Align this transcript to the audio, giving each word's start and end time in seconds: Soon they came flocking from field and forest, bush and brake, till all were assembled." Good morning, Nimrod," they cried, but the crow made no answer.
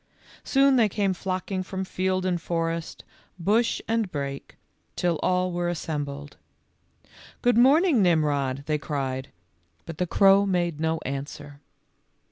Soon 0.43 0.77
they 0.77 0.89
came 0.89 1.13
flocking 1.13 1.61
from 1.61 1.85
field 1.85 2.25
and 2.25 2.41
forest, 2.41 3.03
bush 3.37 3.81
and 3.87 4.11
brake, 4.11 4.57
till 4.95 5.19
all 5.21 5.51
were 5.51 5.69
assembled." 5.69 6.37
Good 7.43 7.55
morning, 7.55 8.01
Nimrod," 8.01 8.63
they 8.65 8.79
cried, 8.79 9.29
but 9.85 9.99
the 9.99 10.07
crow 10.07 10.43
made 10.47 10.79
no 10.79 10.97
answer. 11.05 11.61